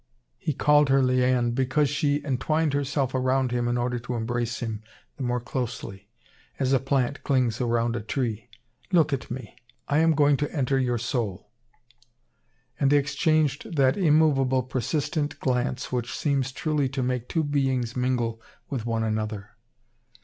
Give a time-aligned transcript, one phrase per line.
[0.39, 4.81] He called her Liane because she entwined herself around him in order to embrace him
[5.17, 6.07] the more closely,
[6.57, 8.49] as a plant clings around a tree.
[8.91, 9.55] "Look at me.
[9.87, 11.51] I am going to enter your soul."
[12.79, 18.41] And they exchanged that immovable, persistent glance, which seems truly to make two beings mingle
[18.71, 19.51] with one another!